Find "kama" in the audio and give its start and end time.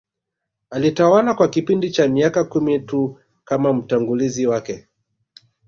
3.43-3.73